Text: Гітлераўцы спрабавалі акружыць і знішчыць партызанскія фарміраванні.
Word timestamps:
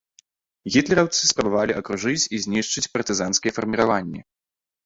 Гітлераўцы 0.75 1.21
спрабавалі 1.31 1.77
акружыць 1.81 2.23
і 2.39 2.39
знішчыць 2.47 2.85
партызанскія 2.97 3.55
фарміраванні. 3.59 4.21